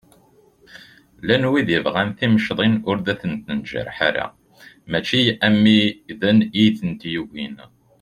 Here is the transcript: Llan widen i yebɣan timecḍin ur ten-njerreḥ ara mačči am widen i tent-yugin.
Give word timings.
Llan 1.21 1.43
widen 1.51 1.71
i 1.71 1.73
yebɣan 1.75 2.09
timecḍin 2.17 2.73
ur 2.89 2.97
ten-njerreḥ 3.21 3.97
ara 4.07 4.25
mačči 4.89 5.21
am 5.45 5.55
widen 5.65 6.37
i 6.63 6.65
tent-yugin. 6.79 7.57